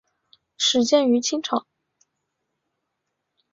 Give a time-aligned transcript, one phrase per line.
[0.57, 1.67] 始建于清朝。